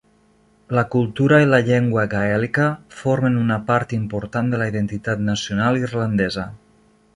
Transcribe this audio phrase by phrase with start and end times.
[0.77, 2.65] La cultura i la llengua gaèlica
[3.03, 6.51] formen una part important de la identitat nacional irlandesa.